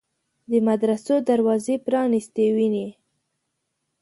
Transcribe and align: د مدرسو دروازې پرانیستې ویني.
د 0.51 0.53
مدرسو 0.67 1.15
دروازې 1.29 1.75
پرانیستې 1.85 2.45
ویني. 2.55 2.87